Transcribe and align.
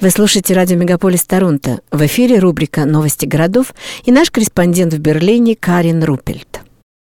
Вы 0.00 0.08
слушаете 0.08 0.54
радио 0.54 0.78
«Мегаполис 0.78 1.26
Торонто». 1.26 1.80
В 1.90 2.06
эфире 2.06 2.38
рубрика 2.38 2.86
«Новости 2.86 3.26
городов» 3.26 3.74
и 4.06 4.10
наш 4.10 4.30
корреспондент 4.30 4.94
в 4.94 4.98
Берлине 4.98 5.54
Карин 5.54 6.02
Рупельт. 6.02 6.60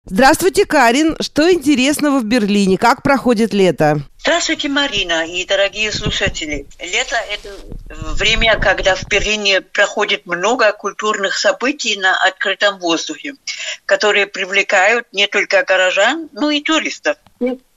Здравствуйте, 0.04 0.67
Карин. 0.67 1.17
Что 1.18 1.50
интересного 1.50 2.20
в 2.20 2.26
Берлине? 2.26 2.76
Как 2.76 3.02
проходит 3.02 3.55
лето? 3.55 4.02
Здравствуйте, 4.18 4.68
Марина 4.68 5.26
и 5.26 5.47
дорогие 5.47 5.92
слушатели. 5.92 6.67
Лето– 6.78 7.17
это 7.33 7.49
время, 7.89 8.61
когда 8.61 8.96
в 8.96 9.09
Берлине 9.09 9.62
проходит 9.62 10.27
много 10.27 10.71
культурных 10.73 11.39
событий 11.39 11.96
на 11.96 12.14
открытом 12.23 12.80
воздухе, 12.80 13.32
которые 13.87 14.27
привлекают 14.27 15.07
не 15.11 15.27
только 15.27 15.64
горожан, 15.64 16.29
но 16.32 16.51
и 16.51 16.61
туристов. 16.61 17.16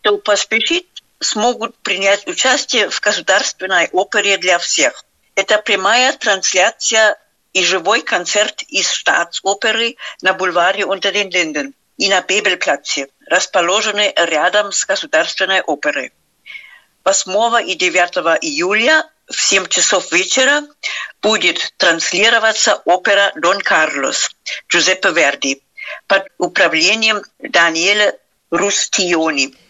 Кто 0.01 0.17
поспешит, 0.17 0.85
смогут 1.19 1.77
принять 1.79 2.27
участие 2.27 2.89
в 2.89 2.99
государственной 2.99 3.89
опере 3.91 4.37
для 4.37 4.57
всех. 4.59 5.03
Это 5.35 5.57
прямая 5.57 6.13
трансляция 6.13 7.17
и 7.53 7.63
живой 7.63 8.01
концерт 8.01 8.63
из 8.63 8.89
штатс-оперы 8.91 9.95
на 10.21 10.33
бульваре 10.33 10.83
Unter 10.83 11.13
den 11.13 11.31
Linden 11.31 11.73
и 11.97 12.09
на 12.09 12.21
Бебельплаце, 12.21 13.07
расположенный 13.27 14.13
рядом 14.15 14.71
с 14.71 14.85
Государственной 14.85 15.61
оперой. 15.61 16.13
8 17.03 17.67
и 17.67 17.75
9 17.75 18.43
июля 18.43 19.09
в 19.27 19.41
7 19.41 19.67
часов 19.67 20.11
вечера 20.11 20.63
будет 21.21 21.73
транслироваться 21.77 22.81
опера 22.85 23.31
«Дон 23.35 23.59
Карлос» 23.61 24.29
Джузеппе 24.69 25.09
Верди 25.11 25.63
под 26.05 26.27
управлением 26.37 27.21
Даниэля 27.39 28.17
Рустиони– 28.51 29.55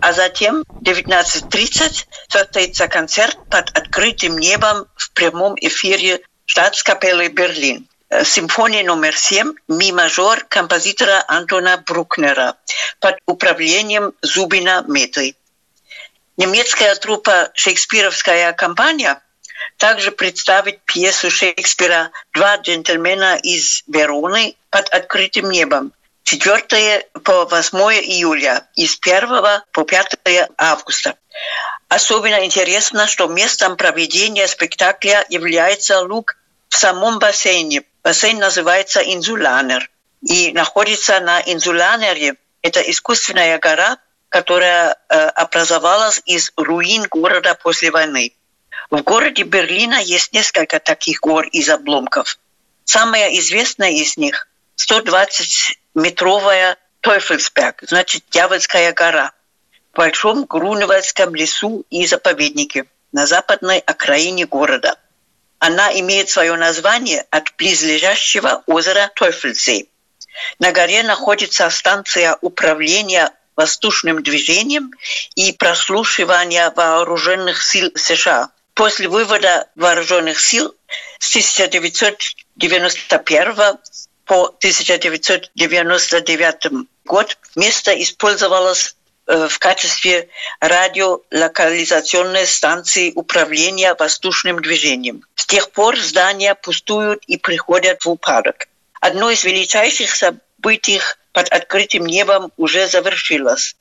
а 0.00 0.12
затем 0.12 0.64
в 0.68 0.82
19.30 0.82 2.06
состоится 2.28 2.88
концерт 2.88 3.38
под 3.50 3.70
открытым 3.76 4.38
небом 4.38 4.86
в 4.96 5.10
прямом 5.12 5.54
эфире 5.60 6.20
Штатскапеллы 6.44 7.28
Берлин. 7.28 7.88
Э, 8.08 8.24
симфония 8.24 8.84
номер 8.84 9.16
семь 9.16 9.54
«Ми-мажор» 9.68 10.44
композитора 10.48 11.24
Антона 11.26 11.82
Брукнера 11.84 12.56
под 13.00 13.16
управлением 13.26 14.12
Зубина 14.22 14.84
Меты. 14.86 15.34
Немецкая 16.36 16.94
труппа 16.94 17.50
«Шекспировская 17.54 18.52
компания» 18.52 19.20
также 19.76 20.12
представит 20.12 20.84
пьесу 20.84 21.30
Шекспира 21.30 22.12
«Два 22.32 22.56
джентльмена 22.56 23.36
из 23.42 23.82
Вероны» 23.88 24.56
под 24.70 24.88
открытым 24.90 25.50
небом 25.50 25.92
4 26.26 27.06
по 27.22 27.44
8 27.44 27.78
июля 28.02 28.66
и 28.74 28.88
с 28.88 28.98
1 29.00 29.62
по 29.70 29.84
5 29.84 30.16
августа. 30.58 31.14
Особенно 31.88 32.44
интересно, 32.44 33.06
что 33.06 33.28
местом 33.28 33.76
проведения 33.76 34.48
спектакля 34.48 35.24
является 35.28 36.00
луг 36.00 36.36
в 36.68 36.76
самом 36.76 37.20
бассейне. 37.20 37.84
Бассейн 38.02 38.38
называется 38.38 39.00
Инзуланер 39.02 39.88
и 40.20 40.50
находится 40.50 41.20
на 41.20 41.40
Инзуланере. 41.40 42.34
Это 42.60 42.80
искусственная 42.80 43.58
гора, 43.60 43.98
которая 44.28 44.96
э, 45.08 45.28
образовалась 45.28 46.20
из 46.26 46.52
руин 46.56 47.06
города 47.08 47.54
после 47.54 47.92
войны. 47.92 48.32
В 48.90 49.00
городе 49.02 49.44
Берлина 49.44 50.02
есть 50.02 50.32
несколько 50.32 50.80
таких 50.80 51.20
гор 51.20 51.46
из 51.46 51.68
обломков. 51.68 52.36
Самая 52.84 53.28
известная 53.38 53.90
из 53.90 54.16
них 54.16 54.48
120-метровая 55.96 56.76
Теufelsberg, 57.02 57.74
значит, 57.82 58.24
Дьявольская 58.30 58.92
гора, 58.92 59.32
в 59.92 59.96
Большом 59.96 60.44
Груневальском 60.44 61.34
лесу 61.34 61.84
и 61.90 62.06
заповеднике 62.06 62.84
на 63.12 63.26
западной 63.26 63.78
окраине 63.78 64.46
города. 64.46 64.96
Она 65.58 65.98
имеет 66.00 66.28
свое 66.28 66.54
название 66.56 67.24
от 67.30 67.54
близлежащего 67.56 68.62
озера 68.66 69.10
Тойфельсей. 69.14 69.88
На 70.58 70.72
горе 70.72 71.02
находится 71.02 71.70
станция 71.70 72.36
управления 72.42 73.30
воздушным 73.56 74.22
движением 74.22 74.90
и 75.34 75.54
прослушивания 75.54 76.70
вооруженных 76.72 77.62
сил 77.62 77.90
США. 77.94 78.50
После 78.74 79.08
вывода 79.08 79.66
вооруженных 79.76 80.38
сил 80.38 80.74
с 81.18 81.30
1991 81.30 83.78
по 84.26 84.44
1999 84.46 86.86
год 87.04 87.38
место 87.54 88.02
использовалось 88.02 88.96
э, 89.26 89.46
в 89.48 89.58
качестве 89.60 90.28
радиолокализационной 90.60 92.46
станции 92.46 93.12
управления 93.14 93.94
воздушным 93.94 94.60
движением. 94.60 95.22
С 95.36 95.46
тех 95.46 95.70
пор 95.70 95.96
здания 95.98 96.56
пустуют 96.56 97.22
и 97.26 97.36
приходят 97.36 98.04
в 98.04 98.10
упадок. 98.10 98.66
Одно 99.00 99.30
из 99.30 99.44
величайших 99.44 100.12
событий 100.14 101.00
под 101.32 101.48
открытым 101.52 102.04
небом 102.04 102.50
уже 102.56 102.88
завершилось. 102.88 103.76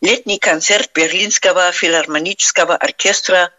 Летний 0.00 0.40
концерт 0.40 0.90
Берлинского 0.92 1.70
филармонического 1.70 2.74
оркестра 2.74 3.52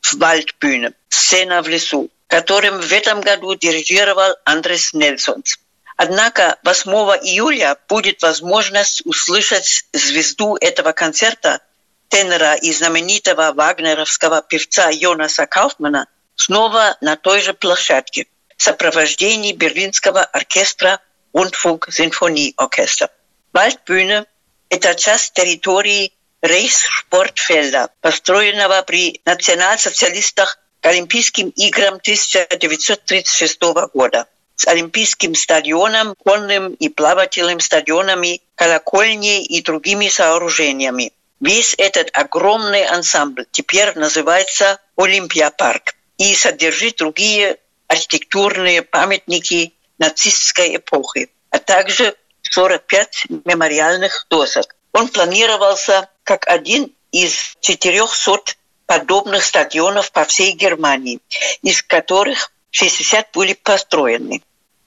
в 0.00 0.14
Вальдбühne 0.14 0.94
«Сцена 1.10 1.60
в 1.62 1.68
лесу», 1.68 2.08
которым 2.28 2.80
в 2.80 2.90
этом 2.92 3.20
году 3.20 3.54
дирижировал 3.54 4.34
Андрес 4.44 4.94
Нельсонс. 4.94 5.58
Однако 6.04 6.58
8 6.64 6.90
июля 7.22 7.76
будет 7.88 8.22
возможность 8.22 9.02
услышать 9.06 9.84
звезду 9.92 10.56
этого 10.56 10.90
концерта, 10.90 11.60
тенора 12.08 12.54
и 12.56 12.72
знаменитого 12.72 13.52
вагнеровского 13.52 14.42
певца 14.42 14.90
Йонаса 14.90 15.46
Кауфмана, 15.46 16.08
снова 16.34 16.96
на 17.02 17.14
той 17.14 17.40
же 17.40 17.54
площадке 17.54 18.26
в 18.56 18.62
сопровождении 18.64 19.52
берлинского 19.52 20.24
оркестра 20.24 20.98
Rundfunk 21.32 21.88
Sinfonieorchester. 21.90 23.08
Waldbühne– 23.54 24.26
это 24.70 24.96
часть 24.96 25.34
территории 25.34 26.12
Рейхспортфельда, 26.40 27.90
построенного 28.00 28.82
при 28.82 29.20
национал-социалистах 29.24 30.58
к 30.80 30.86
Олимпийским 30.86 31.50
играм 31.50 31.94
1936 31.94 33.62
года 33.94 34.26
с 34.62 34.66
Олимпийским 34.68 35.34
стадионом, 35.34 36.14
конным 36.14 36.74
и 36.74 36.88
плавательным 36.88 37.58
стадионами, 37.58 38.40
колокольней 38.54 39.42
и 39.42 39.60
другими 39.60 40.08
сооружениями. 40.08 41.12
Весь 41.40 41.74
этот 41.78 42.10
огромный 42.12 42.84
ансамбль 42.84 43.46
теперь 43.50 43.98
называется 43.98 44.78
Олимпиапарк 44.96 45.94
и 46.16 46.32
содержит 46.36 46.98
другие 46.98 47.56
архитектурные 47.88 48.82
памятники 48.82 49.72
нацистской 49.98 50.76
эпохи, 50.76 51.28
а 51.50 51.58
также 51.58 52.14
45 52.42 53.26
мемориальных 53.44 54.26
досок. 54.30 54.76
Он 54.92 55.08
планировался 55.08 56.08
как 56.22 56.46
один 56.46 56.94
из 57.10 57.56
400 57.60 58.54
подобных 58.86 59.42
стадионов 59.42 60.12
по 60.12 60.24
всей 60.24 60.52
Германии, 60.52 61.18
из 61.62 61.82
которых 61.82 62.52
60 62.70 63.32
были 63.32 63.54
построены. 63.54 64.40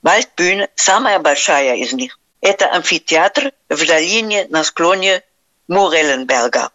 Вальдбюhne– 0.06 0.70
самая 0.76 1.18
большая 1.18 1.78
из 1.78 1.92
них. 1.92 2.20
Это 2.40 2.70
амфитеатр 2.72 3.54
в 3.70 3.88
долине 3.88 4.46
на 4.50 4.64
склоне 4.64 5.24
Мурелленберга. 5.68 6.70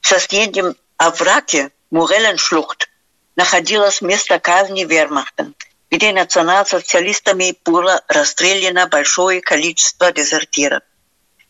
В 0.00 0.06
соседнем 0.06 0.76
овраге 0.96 1.72
Мурелленшлухт 1.90 2.88
находилось 3.34 4.02
место 4.02 4.38
казни 4.38 4.84
вермахта, 4.84 5.48
где 5.90 6.12
национал-социалистами 6.12 7.56
было 7.64 8.04
расстреляно 8.06 8.86
большое 8.86 9.40
количество 9.40 10.12
дезертиров. 10.12 10.84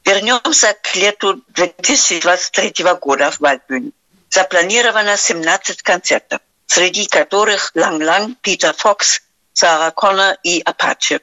Вернемся 0.06 0.74
к 0.82 0.96
лету 0.96 1.42
2023 1.48 2.82
года 2.98 3.30
в 3.30 3.40
Вальдбюне. 3.40 3.92
Запланировано 4.30 5.18
17 5.18 5.82
концертов, 5.82 6.40
среди 6.66 7.06
которых 7.06 7.72
Ланг-Ланг, 7.74 8.36
Питер 8.40 8.72
Фокс, 8.72 9.20
Сара 9.52 9.90
Коннор 9.90 10.36
и 10.42 10.60
Апаче. 10.60 11.20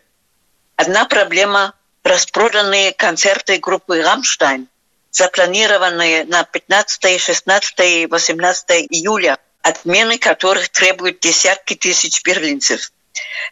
Одна 0.83 1.05
проблема– 1.05 1.73
распроданные 2.03 2.91
концерты 2.91 3.57
группы 3.57 4.01
«Рамштайн», 4.01 4.67
запланированные 5.11 6.25
на 6.25 6.43
15, 6.43 7.21
16 7.21 7.79
и 7.79 8.05
18 8.05 8.87
июля, 8.91 9.37
отмены 9.61 10.17
которых 10.17 10.67
требуют 10.67 11.21
десятки 11.21 11.75
тысяч 11.75 12.21
берлинцев. 12.25 12.91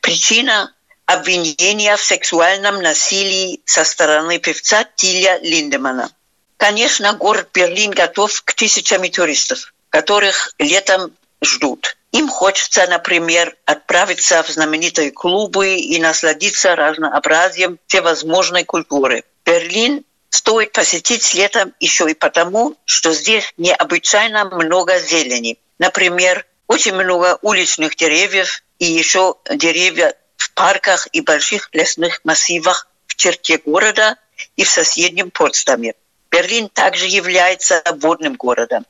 Причина– 0.02 0.76
обвинения 1.06 1.96
в 1.96 2.04
сексуальном 2.04 2.82
насилии 2.82 3.62
со 3.64 3.86
стороны 3.86 4.38
певца 4.38 4.84
Тиля 4.98 5.40
Линдемана. 5.42 6.12
Конечно, 6.58 7.14
город 7.14 7.48
Берлин 7.54 7.92
готов 7.92 8.42
к 8.42 8.54
тысячам 8.54 9.10
туристов, 9.10 9.74
которых 9.90 10.54
летом 10.60 11.16
ждут. 11.44 11.98
Им 12.12 12.28
хочется, 12.28 12.86
например, 12.88 13.56
отправиться 13.66 14.44
в 14.44 14.50
знаменитые 14.50 15.12
клубы 15.12 15.76
и 15.76 16.00
насладиться 16.00 16.76
разнообразием 16.76 17.80
всевозможной 17.88 18.66
культуры. 18.66 19.24
Берлин 19.46 20.04
стоит 20.30 20.72
посетить 20.72 21.34
летом 21.34 21.74
еще 21.80 22.10
и 22.10 22.14
потому, 22.14 22.76
что 22.86 23.14
здесь 23.14 23.54
необычайно 23.58 24.46
много 24.46 25.00
зелени. 25.00 25.58
Например, 25.80 26.46
очень 26.68 26.94
много 26.94 27.38
уличных 27.42 27.96
деревьев 27.96 28.62
и 28.80 28.86
еще 28.86 29.36
деревья 29.54 30.16
в 30.38 30.52
парках 30.54 31.08
и 31.12 31.22
больших 31.22 31.70
лесных 31.74 32.22
массивах 32.24 32.88
в 33.08 33.16
черте 33.16 33.58
города 33.58 34.18
и 34.56 34.64
в 34.64 34.70
соседнем 34.70 35.32
Потсдаме. 35.32 35.96
Берлин 36.30 36.70
также 36.70 37.08
является 37.08 37.84
водным 37.98 38.36
городом. 38.36 38.86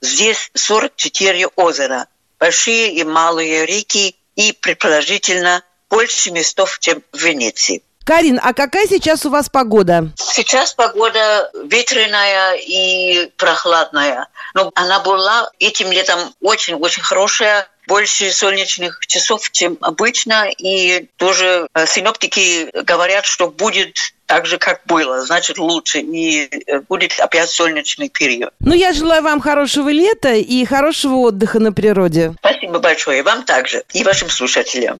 Здесь 0.00 0.50
44 0.54 1.48
озера, 1.56 2.06
большие 2.38 2.92
и 2.92 3.04
малые 3.04 3.66
реки 3.66 4.16
и, 4.34 4.52
предположительно, 4.52 5.62
больше 5.88 6.30
местов, 6.30 6.78
чем 6.80 7.02
в 7.12 7.18
Венеции. 7.18 7.82
Карин, 8.04 8.38
а 8.40 8.52
какая 8.52 8.86
сейчас 8.86 9.26
у 9.26 9.30
вас 9.30 9.48
погода? 9.48 10.12
Сейчас 10.16 10.74
погода 10.74 11.50
ветреная 11.64 12.54
и 12.54 13.32
прохладная. 13.36 14.28
Но 14.54 14.70
она 14.76 15.00
была 15.00 15.50
этим 15.58 15.90
летом 15.90 16.32
очень-очень 16.40 17.02
хорошая 17.02 17.66
больше 17.86 18.30
солнечных 18.32 19.06
часов, 19.06 19.50
чем 19.50 19.78
обычно, 19.80 20.48
и 20.58 21.08
тоже 21.16 21.68
э, 21.74 21.86
синоптики 21.86 22.70
говорят, 22.82 23.26
что 23.26 23.48
будет 23.48 23.96
так 24.26 24.46
же, 24.46 24.58
как 24.58 24.80
было, 24.86 25.24
значит 25.24 25.58
лучше, 25.58 26.00
и 26.00 26.48
э, 26.66 26.80
будет 26.80 27.18
опять 27.20 27.48
солнечный 27.48 28.08
период. 28.08 28.52
Ну, 28.60 28.74
я 28.74 28.92
желаю 28.92 29.22
вам 29.22 29.40
хорошего 29.40 29.88
лета 29.88 30.34
и 30.34 30.64
хорошего 30.64 31.16
отдыха 31.16 31.60
на 31.60 31.72
природе. 31.72 32.34
Спасибо 32.40 32.80
большое, 32.80 33.22
вам 33.22 33.44
также, 33.44 33.84
и 33.92 34.02
вашим 34.02 34.28
слушателям. 34.28 34.94